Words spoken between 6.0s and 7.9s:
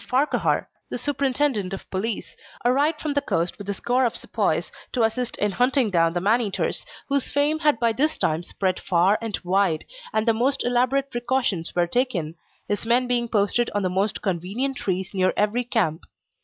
the man eaters, whose fame had